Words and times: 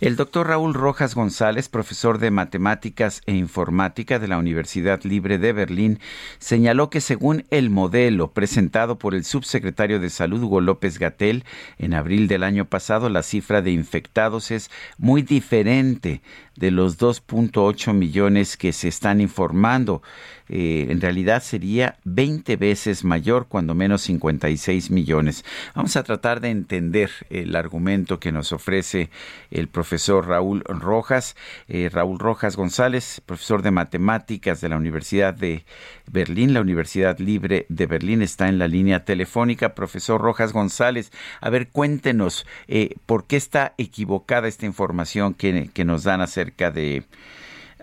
El 0.00 0.16
doctor 0.16 0.48
Raúl 0.48 0.74
Rojas 0.74 1.14
González, 1.14 1.68
profesor 1.68 2.18
de 2.18 2.32
matemáticas 2.32 3.22
e 3.26 3.34
informática 3.34 4.18
de 4.18 4.26
la 4.26 4.38
Universidad 4.38 5.00
Libre 5.04 5.38
de 5.38 5.52
Berlín, 5.52 6.00
señaló 6.40 6.90
que 6.90 7.00
según 7.00 7.44
el 7.50 7.70
modelo 7.70 8.32
presentado 8.32 8.98
por 8.98 9.14
el 9.14 9.24
subsecretario 9.24 10.00
de 10.00 10.10
Salud 10.10 10.42
Hugo 10.42 10.60
López 10.60 10.98
Gatel 10.98 11.44
en 11.78 11.94
abril 11.94 12.26
del 12.26 12.42
año 12.42 12.64
pasado, 12.64 13.08
la 13.08 13.22
cifra 13.22 13.62
de 13.62 13.70
infectados 13.70 14.50
es 14.50 14.68
muy 14.98 15.22
diferente 15.22 16.22
de 16.56 16.70
los 16.70 16.98
2.8 16.98 17.92
millones 17.92 18.56
que 18.56 18.72
se 18.72 18.88
están 18.88 19.20
informando. 19.20 20.02
Eh, 20.48 20.88
en 20.90 21.00
realidad 21.00 21.42
sería 21.42 21.96
20 22.04 22.56
veces 22.56 23.02
mayor, 23.02 23.46
cuando 23.48 23.74
menos 23.74 24.02
56 24.02 24.90
millones. 24.90 25.44
Vamos 25.74 25.96
a 25.96 26.02
tratar 26.02 26.40
de 26.40 26.50
entender 26.50 27.10
el 27.30 27.56
argumento 27.56 28.20
que 28.20 28.30
nos 28.30 28.52
ofrece 28.52 29.10
el 29.50 29.68
profesor 29.68 30.28
Raúl 30.28 30.62
Rojas, 30.66 31.34
eh, 31.68 31.88
Raúl 31.90 32.18
Rojas 32.18 32.56
González, 32.56 33.22
profesor 33.24 33.62
de 33.62 33.70
matemáticas 33.70 34.60
de 34.60 34.68
la 34.68 34.76
Universidad 34.76 35.32
de 35.32 35.64
Berlín, 36.10 36.52
la 36.52 36.60
Universidad 36.60 37.18
Libre 37.18 37.64
de 37.70 37.86
Berlín, 37.86 38.20
está 38.20 38.48
en 38.48 38.58
la 38.58 38.68
línea 38.68 39.04
telefónica. 39.04 39.74
Profesor 39.74 40.20
Rojas 40.20 40.52
González, 40.52 41.10
a 41.40 41.48
ver, 41.48 41.68
cuéntenos 41.68 42.46
eh, 42.68 42.96
por 43.06 43.26
qué 43.26 43.36
está 43.36 43.72
equivocada 43.78 44.46
esta 44.46 44.66
información 44.66 45.32
que, 45.32 45.70
que 45.72 45.84
nos 45.86 46.04
dan 46.04 46.20
acerca 46.20 46.43
de 46.70 47.02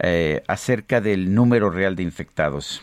eh, 0.00 0.42
acerca 0.46 1.00
del 1.00 1.34
número 1.34 1.70
real 1.70 1.96
de 1.96 2.02
infectados. 2.02 2.82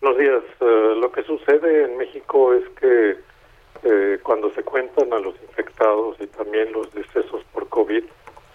Buenos 0.00 0.18
días. 0.18 0.42
Eh, 0.60 0.94
lo 1.00 1.10
que 1.10 1.22
sucede 1.24 1.84
en 1.84 1.96
México 1.96 2.54
es 2.54 2.68
que 2.80 3.16
eh, 3.84 4.18
cuando 4.22 4.52
se 4.54 4.62
cuentan 4.62 5.12
a 5.12 5.18
los 5.18 5.34
infectados 5.42 6.16
y 6.20 6.26
también 6.28 6.72
los 6.72 6.92
decesos 6.94 7.42
por 7.52 7.68
COVID, 7.68 8.04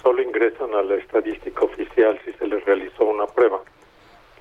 solo 0.02 0.22
ingresan 0.22 0.74
a 0.74 0.84
la 0.84 0.96
estadística 0.96 1.64
oficial 1.66 2.20
si 2.26 2.34
se 2.34 2.48
les 2.48 2.64
realizó 2.66 3.06
una 3.06 3.26
prueba. 3.28 3.62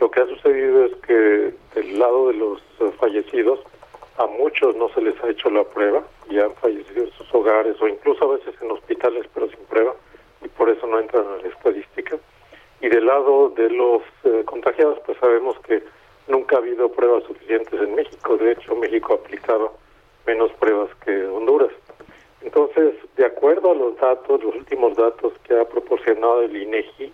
Lo 0.01 0.11
que 0.11 0.21
ha 0.21 0.27
sucedido 0.27 0.85
es 0.85 0.95
que 1.07 1.55
del 1.75 1.99
lado 1.99 2.29
de 2.29 2.35
los 2.35 2.63
fallecidos, 2.99 3.61
a 4.19 4.27
muchos 4.27 4.77
no 4.77 4.89
se 4.91 5.01
les 5.01 5.19
ha 5.23 5.31
hecho 5.31 5.51
la 5.51 5.65
prueba 5.65 6.03
y 6.29 6.39
han 6.39 6.55
fallecido 6.55 7.05
en 7.05 7.11
sus 7.13 7.33
hogares 7.35 7.77
o 7.81 7.89
incluso 7.89 8.25
a 8.25 8.37
veces 8.37 8.55
en 8.61 8.71
hospitales 8.71 9.27
pero 9.35 9.49
sin 9.49 9.65
prueba 9.67 9.95
y 10.45 10.49
por 10.49 10.69
no 10.87 11.01
entran 11.01 11.27
a 11.27 11.37
la 11.37 11.49
estadística. 11.49 12.19
Y 12.81 12.89
del 12.89 13.07
lado 13.07 13.51
de 13.51 13.71
los 13.71 14.03
eh, 14.25 14.43
contagiados, 14.45 14.99
pues 15.07 15.17
sabemos 15.19 15.59
que 15.61 15.83
nunca 16.29 16.57
ha 16.57 16.59
habido 16.59 16.91
pruebas 16.91 17.25
suficientes 17.25 17.81
en 17.81 17.95
México. 17.95 18.37
De 18.37 18.53
hecho, 18.53 18.75
México 18.75 19.15
aplicaba 19.15 19.71
menos 20.27 20.53
pruebas 20.55 20.91
que 21.05 21.27
Honduras. 21.27 21.73
Entonces, 22.43 22.95
de 23.17 23.27
acuerdo 23.27 23.71
a 23.71 23.75
los 23.75 23.97
datos, 23.99 24.43
los 24.43 24.55
últimos 24.55 24.97
datos 24.97 25.33
que 25.45 25.59
ha 25.59 25.65
proporcionado 25.65 26.43
el 26.43 26.57
INEGI 26.57 27.13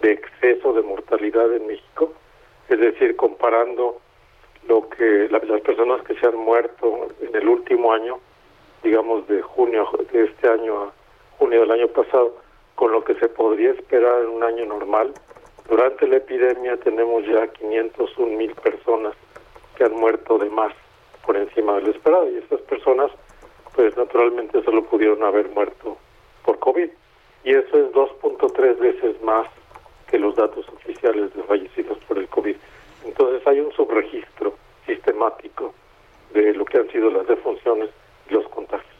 de 0.00 0.12
exceso 0.12 0.72
de 0.72 0.82
mortalidad 0.82 1.52
en 1.54 1.66
México, 1.66 2.12
es 2.68 2.78
decir, 2.80 3.14
comparando 3.16 4.00
lo 4.68 4.88
que 4.88 5.28
las 5.30 5.60
personas 5.60 6.02
que 6.02 6.14
se 6.16 6.26
han 6.26 6.36
muerto 6.36 7.08
en 7.20 7.34
el 7.34 7.48
último 7.48 7.92
año, 7.92 8.18
digamos 8.82 9.26
de 9.28 9.42
junio 9.42 9.88
de 10.12 10.24
este 10.24 10.48
año 10.48 10.82
a 10.82 10.92
junio 11.38 11.60
del 11.60 11.70
año 11.70 11.88
pasado, 11.88 12.34
con 12.74 12.92
lo 12.92 13.04
que 13.04 13.14
se 13.14 13.28
podría 13.28 13.70
esperar 13.72 14.22
en 14.22 14.30
un 14.30 14.42
año 14.42 14.66
normal. 14.66 15.12
Durante 15.68 16.06
la 16.06 16.16
epidemia 16.16 16.76
tenemos 16.78 17.24
ya 17.26 17.46
501 17.48 18.36
mil 18.36 18.54
personas 18.54 19.14
que 19.76 19.84
han 19.84 19.94
muerto 19.94 20.38
de 20.38 20.50
más 20.50 20.72
por 21.24 21.36
encima 21.36 21.76
de 21.76 21.82
lo 21.82 21.90
esperado 21.90 22.30
y 22.30 22.36
estas 22.36 22.60
personas 22.62 23.10
pues 23.74 23.96
naturalmente 23.96 24.62
solo 24.62 24.84
pudieron 24.84 25.22
haber 25.24 25.48
muerto 25.48 25.96
por 26.44 26.58
COVID 26.58 26.88
y 27.44 27.50
eso 27.50 27.78
es 27.78 27.92
2.3 27.92 28.78
veces 28.78 29.20
más 29.22 29.48
que 30.08 30.18
los 30.18 30.36
datos 30.36 30.68
oficiales 30.68 31.34
de 31.34 31.42
fallecidos 31.42 31.98
por 32.06 32.18
el 32.18 32.28
COVID. 32.28 32.56
Entonces 33.04 33.46
hay 33.46 33.60
un 33.60 33.72
subregistro 33.72 34.54
sistemático 34.86 35.74
de 36.32 36.54
lo 36.54 36.64
que 36.64 36.78
han 36.78 36.90
sido 36.90 37.10
las 37.10 37.26
defunciones 37.26 37.90
y 38.28 38.34
los 38.34 38.46
contagios. 38.48 38.94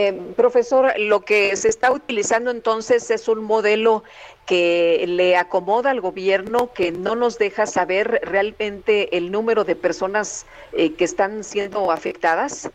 Eh, 0.00 0.14
profesor, 0.34 0.92
lo 0.98 1.20
que 1.20 1.54
se 1.56 1.68
está 1.68 1.92
utilizando 1.92 2.50
entonces 2.50 3.10
es 3.10 3.28
un 3.28 3.44
modelo 3.44 4.02
que 4.46 5.04
le 5.06 5.36
acomoda 5.36 5.90
al 5.90 6.00
gobierno, 6.00 6.72
que 6.72 6.90
no 6.90 7.16
nos 7.16 7.36
deja 7.36 7.66
saber 7.66 8.20
realmente 8.22 9.14
el 9.18 9.30
número 9.30 9.64
de 9.64 9.76
personas 9.76 10.46
eh, 10.72 10.94
que 10.94 11.04
están 11.04 11.44
siendo 11.44 11.90
afectadas. 11.90 12.70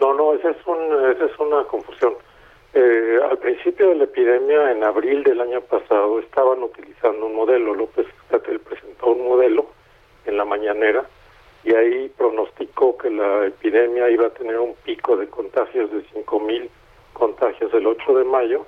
No, 0.00 0.14
no, 0.14 0.34
esa 0.34 0.50
es, 0.50 0.56
esa 0.56 1.24
es 1.26 1.38
una 1.38 1.62
confusión. 1.64 2.14
Eh, 2.74 3.20
al 3.30 3.38
principio 3.38 3.90
de 3.90 3.94
la 3.94 4.04
epidemia, 4.04 4.72
en 4.72 4.82
abril 4.82 5.22
del 5.22 5.40
año 5.42 5.60
pasado, 5.60 6.18
estaban 6.18 6.60
utilizando 6.60 7.26
un 7.26 7.36
modelo. 7.36 7.72
López 7.72 8.06
Gatel 8.30 8.58
presentó 8.58 9.12
un 9.12 9.28
modelo 9.28 9.66
en 10.26 10.36
la 10.38 10.44
mañanera 10.44 11.04
y 11.64 11.74
ahí 11.74 12.08
pronosticó 12.16 12.96
que 12.98 13.10
la 13.10 13.46
epidemia 13.46 14.10
iba 14.10 14.26
a 14.26 14.30
tener 14.30 14.58
un 14.58 14.74
pico 14.84 15.16
de 15.16 15.28
contagios 15.28 15.90
de 15.92 16.02
5.000 16.06 16.68
contagios 17.12 17.72
el 17.74 17.86
8 17.86 18.18
de 18.18 18.24
mayo 18.24 18.66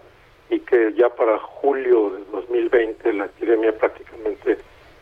y 0.50 0.60
que 0.60 0.93
ya 0.94 1.09
para 1.09 1.38
julio 1.38 2.10
de 2.10 2.25
2020 2.31 3.12
la 3.15 3.25
epidemia 3.25 3.77
prácticamente 3.77 4.59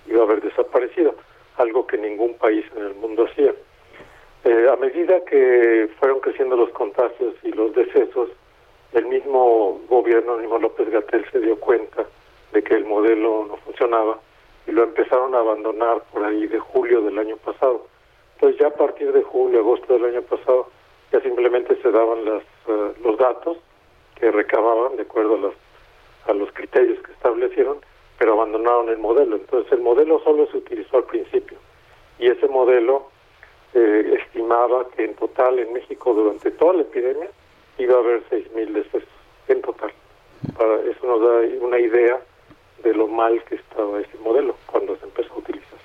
iba 0.06 0.20
a 0.20 0.24
haber 0.24 0.40
desaparecido, 0.40 1.14
algo 1.56 1.86
que 1.86 1.98
ningún 1.98 2.34
país 2.34 2.64
en 2.76 2.84
el 2.86 2.94
mundo 2.94 3.26
hacía. 3.26 3.52
Eh, 4.44 4.68
a 4.72 4.76
medida 4.76 5.24
que 5.24 5.88
fueron 6.00 6.20
creciendo 6.20 6.56
los 6.56 6.70
contagios 6.70 7.34
y 7.42 7.52
los 7.52 7.74
decesos, 7.74 8.30
el 8.92 9.06
mismo 9.06 9.80
gobierno, 9.88 10.34
el 10.34 10.42
mismo 10.42 10.58
López 10.58 10.90
Gatel 10.90 11.24
se 11.30 11.40
dio 11.40 11.58
cuenta 11.60 12.06
de 12.52 12.62
que 12.62 12.74
el 12.74 12.84
modelo 12.84 13.46
no 13.48 13.56
funcionaba 13.58 14.18
y 14.66 14.72
lo 14.72 14.84
empezaron 14.84 15.34
a 15.34 15.40
abandonar 15.40 16.02
por 16.12 16.24
ahí 16.24 16.46
de 16.46 16.58
julio 16.58 17.02
del 17.02 17.18
año 17.18 17.36
pasado. 17.38 17.86
Entonces 18.34 18.60
ya 18.60 18.68
a 18.68 18.74
partir 18.74 19.12
de 19.12 19.22
julio, 19.22 19.60
agosto 19.60 19.92
del 19.94 20.04
año 20.04 20.22
pasado, 20.22 20.68
ya 21.12 21.20
simplemente 21.20 21.76
se 21.82 21.90
daban 21.90 22.24
las, 22.24 22.42
eh, 22.68 22.92
los 23.04 23.18
datos 23.18 23.58
que 24.16 24.30
recababan 24.30 24.96
de 24.96 25.02
acuerdo 25.02 25.34
a 25.34 25.38
los, 25.38 25.54
a 26.26 26.32
los 26.32 26.52
criterios 26.52 27.02
que 27.02 27.12
establecieron, 27.12 27.78
pero 28.18 28.34
abandonaron 28.34 28.88
el 28.88 28.98
modelo. 28.98 29.36
Entonces 29.36 29.72
el 29.72 29.80
modelo 29.80 30.20
solo 30.20 30.46
se 30.46 30.58
utilizó 30.58 30.98
al 30.98 31.04
principio 31.04 31.58
y 32.18 32.28
ese 32.28 32.46
modelo 32.48 33.08
eh, 33.74 34.18
estimaba 34.22 34.88
que 34.90 35.04
en 35.04 35.14
total 35.14 35.58
en 35.58 35.72
México 35.72 36.14
durante 36.14 36.50
toda 36.52 36.74
la 36.74 36.82
epidemia 36.82 37.28
iba 37.78 37.96
a 37.96 37.98
haber 37.98 38.22
6.000 38.28 38.72
decesos 38.72 39.08
en 39.48 39.62
total. 39.62 39.92
Para, 40.56 40.80
eso 40.82 41.06
nos 41.06 41.20
da 41.20 41.64
una 41.64 41.78
idea 41.78 42.20
de 42.82 42.94
lo 42.94 43.06
mal 43.08 43.42
que 43.44 43.56
estaba 43.56 44.00
ese 44.00 44.16
modelo 44.18 44.56
cuando 44.66 44.96
se 44.96 45.04
empezó 45.04 45.34
a 45.34 45.38
utilizar. 45.38 45.78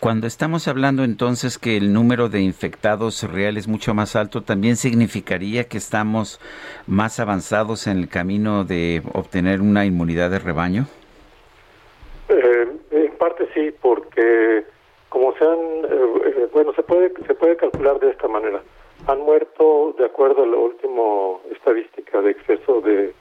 Cuando 0.00 0.26
estamos 0.26 0.66
hablando 0.66 1.04
entonces 1.04 1.58
que 1.58 1.76
el 1.76 1.92
número 1.92 2.28
de 2.28 2.40
infectados 2.40 3.22
real 3.22 3.56
es 3.56 3.68
mucho 3.68 3.94
más 3.94 4.16
alto, 4.16 4.42
¿también 4.42 4.76
significaría 4.76 5.68
que 5.68 5.78
estamos 5.78 6.40
más 6.86 7.20
avanzados 7.20 7.86
en 7.86 7.98
el 7.98 8.08
camino 8.08 8.64
de 8.64 9.02
obtener 9.12 9.60
una 9.60 9.86
inmunidad 9.86 10.30
de 10.30 10.40
rebaño? 10.40 10.86
Eh, 12.28 12.68
en 12.90 13.12
parte 13.12 13.48
sí, 13.54 13.72
porque 13.80 14.64
como 15.08 15.34
se 15.34 15.44
han, 15.44 15.58
eh, 15.58 16.22
eh, 16.26 16.48
bueno, 16.52 16.72
se 16.74 16.82
puede, 16.82 17.12
se 17.26 17.34
puede 17.34 17.56
calcular 17.56 18.00
de 18.00 18.10
esta 18.10 18.26
manera. 18.26 18.60
Han 19.06 19.20
muerto, 19.20 19.94
de 19.98 20.06
acuerdo 20.06 20.42
a 20.42 20.46
la 20.46 20.56
última 20.56 21.38
estadística 21.52 22.20
de 22.22 22.30
exceso 22.30 22.80
de 22.80 23.12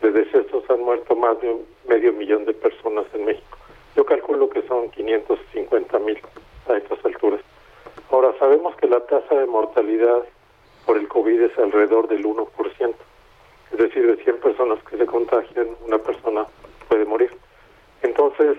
de 0.00 0.10
decesos 0.12 0.64
han 0.70 0.80
muerto 0.80 1.14
más 1.14 1.40
de 1.40 1.50
un 1.50 1.66
medio 1.88 2.12
millón 2.12 2.44
de 2.44 2.54
personas 2.54 3.06
en 3.14 3.24
México. 3.24 3.58
Yo 3.96 4.04
calculo 4.04 4.48
que 4.48 4.62
son 4.62 4.90
550 4.90 5.98
mil 6.00 6.18
a 6.68 6.76
estas 6.76 7.04
alturas. 7.04 7.40
Ahora, 8.10 8.32
sabemos 8.38 8.74
que 8.76 8.88
la 8.88 9.00
tasa 9.00 9.34
de 9.34 9.46
mortalidad 9.46 10.24
por 10.86 10.96
el 10.96 11.08
COVID 11.08 11.40
es 11.42 11.58
alrededor 11.58 12.08
del 12.08 12.24
1%. 12.24 12.94
Es 13.72 13.78
decir, 13.78 14.06
de 14.06 14.22
100 14.22 14.38
personas 14.38 14.82
que 14.84 14.96
se 14.96 15.06
contagian, 15.06 15.68
una 15.86 15.98
persona 15.98 16.46
puede 16.88 17.04
morir. 17.04 17.30
Entonces, 18.02 18.58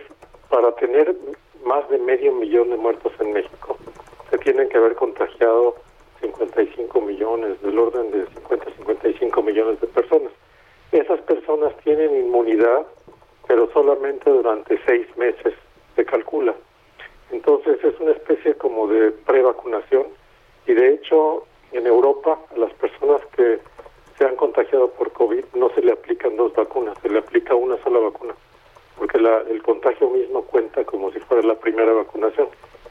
para 0.50 0.72
tener 0.76 1.16
más 1.66 1.88
de 1.90 1.98
medio 1.98 2.34
millón 2.34 2.70
de 2.70 2.78
muertos 2.78 3.12
en 3.20 3.34
México, 3.34 3.78
se 4.30 4.38
tienen 4.38 4.70
que 4.70 4.78
haber 4.78 4.96
contagiado 4.96 5.76
55 6.22 7.02
millones, 7.02 7.62
del 7.62 7.78
orden 7.78 8.12
de 8.12 8.26
50 8.28 8.72
55 8.78 9.44
millones 9.44 9.82
de 9.82 9.88
personas. 9.88 10.32
Esas 11.12 11.26
personas 11.26 11.76
tienen 11.84 12.16
inmunidad, 12.16 12.88
pero 13.46 13.70
solamente 13.74 14.30
durante 14.30 14.80
seis 14.86 15.06
meses 15.18 15.54
se 15.94 16.06
calcula. 16.06 16.56
Entonces 17.32 17.84
es 17.84 18.00
una 18.00 18.12
especie 18.12 18.56
como 18.56 18.88
de 18.88 19.12
prevacunación 19.12 20.06
y 20.66 20.74
de 20.74 20.94
hecho 20.94 21.44
en 21.74 21.86
Europa 21.86 22.40
a 22.56 22.58
las 22.58 22.72
personas 22.76 23.20
que 23.36 23.60
se 24.18 24.24
han 24.24 24.38
contagiado 24.38 24.90
por 24.92 25.12
COVID 25.12 25.44
no 25.54 25.70
se 25.72 25.82
le 25.82 25.92
aplican 25.92 26.38
dos 26.38 26.54
vacunas, 26.56 26.98
se 27.02 27.10
le 27.10 27.20
aplica 27.20 27.56
una 27.56 27.76
sola 27.84 28.00
vacuna, 28.00 28.34
porque 28.98 29.20
la, 29.20 29.40
el 29.50 29.62
contagio 29.64 30.10
mismo 30.12 30.44
cuenta 30.44 30.86
como 30.86 31.12
si 31.12 31.20
fuera 31.20 31.46
la 31.46 31.56
primera 31.56 31.92
vacunación 31.92 32.48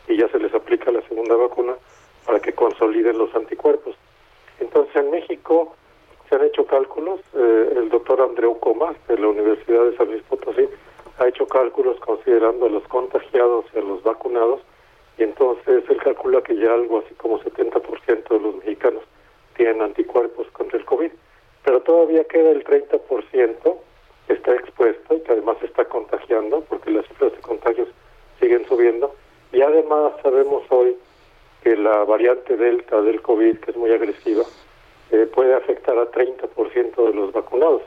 y 0.08 0.18
ya 0.18 0.28
se 0.28 0.38
les 0.38 0.52
aplica 0.52 0.92
la 0.92 1.00
segunda 1.08 1.36
vacuna 1.36 1.74
para 2.26 2.38
que 2.38 2.52
consoliden 2.52 3.16
los 3.16 3.34
anticuerpos. 3.34 3.96
Entonces 4.58 4.94
en 4.94 5.10
México 5.10 5.74
se 6.30 6.36
han 6.36 6.44
hecho 6.44 6.64
cálculos, 6.64 7.18
eh, 7.34 7.72
el 7.76 7.88
doctor 7.88 8.22
Andreu 8.22 8.56
Comas 8.60 8.96
de 9.08 9.18
la 9.18 9.26
Universidad 9.26 9.84
de 9.84 9.96
San 9.96 10.06
Luis 10.06 10.22
Potosí 10.22 10.64
ha 11.18 11.26
hecho 11.26 11.44
cálculos 11.46 11.98
considerando 11.98 12.66
a 12.66 12.68
los 12.68 12.84
contagiados 12.84 13.66
y 13.74 13.78
a 13.78 13.82
los 13.82 14.00
vacunados 14.04 14.60
y 15.18 15.24
entonces 15.24 15.82
él 15.88 15.96
calcula 15.96 16.40
que 16.42 16.56
ya 16.56 16.72
algo 16.72 17.00
así 17.00 17.12
como 17.14 17.40
70% 17.40 18.28
de 18.28 18.40
los 18.40 18.54
mexicanos 18.54 19.02
tienen 19.56 19.82
anticuerpos 19.82 20.46
contra 20.52 20.78
el 20.78 20.84
COVID, 20.84 21.10
pero 21.64 21.80
todavía 21.82 22.22
queda 22.24 22.52
el 22.52 22.62
30% 22.64 23.76
que 24.28 24.32
está 24.32 24.54
expuesto 24.54 25.16
y 25.16 25.20
que 25.22 25.32
además 25.32 25.56
está 25.62 25.84
contagiando 25.86 26.60
porque 26.60 26.92
las 26.92 27.06
cifras 27.08 27.32
de 27.32 27.40
contagios 27.40 27.88
siguen 28.38 28.64
subiendo 28.68 29.12
y 29.52 29.62
además 29.62 30.12
sabemos 30.22 30.62
hoy 30.70 30.96
que 31.64 31.76
la 31.76 32.04
variante 32.04 32.56
Delta 32.56 33.02
del 33.02 33.20
COVID, 33.20 33.58
que 33.58 33.72
es 33.72 33.76
muy 33.76 33.90
agresiva, 33.90 34.44
eh, 35.12 35.26
puede 35.26 35.54
afectar 35.54 35.98
a 35.98 36.10
30% 36.10 37.06
de 37.06 37.14
los 37.14 37.32
vacunados. 37.32 37.82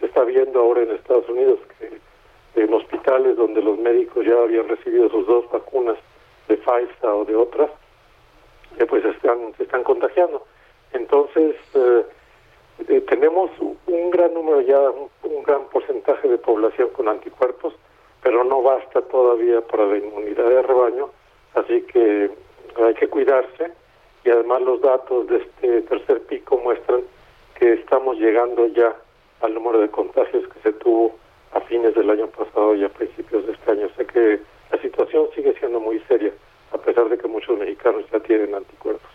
Se 0.00 0.06
está 0.06 0.24
viendo 0.24 0.60
ahora 0.60 0.82
en 0.82 0.92
Estados 0.92 1.28
Unidos 1.28 1.60
que 1.78 2.00
en 2.62 2.72
hospitales 2.72 3.36
donde 3.36 3.62
los 3.62 3.78
médicos 3.78 4.24
ya 4.24 4.34
habían 4.34 4.68
recibido 4.68 5.08
sus 5.10 5.26
dos 5.26 5.50
vacunas 5.50 5.96
de 6.48 6.56
Pfizer 6.56 7.10
o 7.10 7.24
de 7.24 7.36
otras, 7.36 7.70
eh, 8.78 8.86
pues 8.86 9.04
están, 9.04 9.54
se 9.56 9.64
están 9.64 9.84
contagiando. 9.84 10.44
Entonces, 10.92 11.56
eh, 11.74 12.04
eh, 12.88 13.00
tenemos 13.02 13.50
un 13.60 14.10
gran 14.10 14.32
número 14.34 14.60
ya, 14.62 14.80
un, 14.90 15.42
gran 15.44 15.68
porcentaje 15.68 16.28
de 16.28 16.38
población 16.38 16.88
con 16.90 17.08
anticuerpos, 17.08 17.74
pero 18.22 18.42
no 18.44 18.62
basta 18.62 19.00
todavía 19.02 19.60
para 19.60 19.86
la 19.86 19.98
inmunidad 19.98 20.48
de 20.48 20.62
rebaño, 20.62 21.10
así 21.54 21.82
que 21.82 22.30
hay 22.76 22.94
que 22.94 23.08
cuidarse 23.08 23.70
y 24.26 24.30
además 24.30 24.60
los 24.62 24.80
datos 24.80 25.28
de 25.28 25.36
este 25.36 25.82
tercer 25.82 26.20
pico 26.22 26.60
muestran 26.62 27.02
que 27.58 27.74
estamos 27.74 28.18
llegando 28.18 28.66
ya 28.66 28.94
al 29.40 29.54
número 29.54 29.80
de 29.80 29.88
contagios 29.88 30.42
que 30.48 30.60
se 30.60 30.72
tuvo 30.72 31.16
a 31.52 31.60
fines 31.60 31.94
del 31.94 32.10
año 32.10 32.26
pasado 32.26 32.74
y 32.74 32.84
a 32.84 32.88
principios 32.88 33.46
de 33.46 33.52
este 33.52 33.70
año. 33.70 33.88
Sé 33.96 34.04
que 34.04 34.40
la 34.72 34.82
situación 34.82 35.26
sigue 35.34 35.54
siendo 35.58 35.78
muy 35.78 36.00
seria, 36.08 36.32
a 36.72 36.78
pesar 36.78 37.08
de 37.08 37.16
que 37.16 37.28
muchos 37.28 37.56
mexicanos 37.56 38.02
ya 38.12 38.18
tienen 38.18 38.52
anticuerpos. 38.54 39.08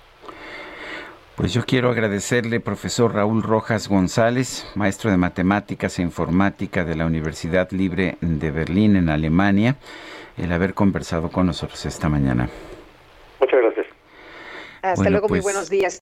Pues 1.36 1.54
yo 1.54 1.64
quiero 1.66 1.90
agradecerle, 1.90 2.60
profesor 2.62 3.14
Raúl 3.14 3.44
Rojas 3.44 3.90
González, 3.90 4.66
maestro 4.76 5.12
de 5.12 5.18
matemáticas 5.18 6.00
e 6.00 6.04
informática 6.04 6.86
de 6.86 6.96
la 6.96 7.06
Universidad 7.06 7.70
Libre 7.72 8.16
de 8.22 8.52
Berlín, 8.52 8.96
en 8.96 9.10
Alemania, 9.10 9.76
el 10.38 10.52
haber 10.54 10.74
conversado 10.74 11.30
con 11.30 11.48
nosotros 11.48 11.86
esta 11.86 12.08
mañana. 12.08 12.48
Hasta 14.82 15.10
luego, 15.10 15.28
muy 15.28 15.40
pues 15.40 15.44
buenos 15.44 15.70
días. 15.70 16.02